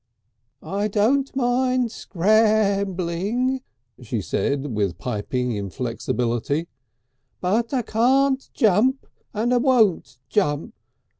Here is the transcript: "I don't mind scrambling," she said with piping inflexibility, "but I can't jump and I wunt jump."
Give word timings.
"I 0.63 0.87
don't 0.87 1.35
mind 1.35 1.91
scrambling," 1.91 3.61
she 4.01 4.19
said 4.19 4.73
with 4.73 4.97
piping 4.97 5.51
inflexibility, 5.51 6.67
"but 7.39 7.71
I 7.71 7.83
can't 7.83 8.49
jump 8.51 9.05
and 9.31 9.53
I 9.53 9.57
wunt 9.57 10.17
jump." 10.27 10.73